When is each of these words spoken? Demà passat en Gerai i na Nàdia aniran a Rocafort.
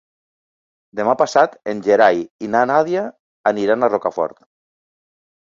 Demà 0.99 1.13
passat 1.19 1.53
en 1.73 1.83
Gerai 1.89 2.23
i 2.47 2.49
na 2.55 2.63
Nàdia 2.73 3.05
aniran 3.53 3.83
a 3.83 3.93
Rocafort. 3.95 4.43